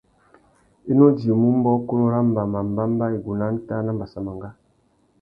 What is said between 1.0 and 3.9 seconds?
djïmú mbōkunú râ mbama, mbămbá, igúh nà ntāh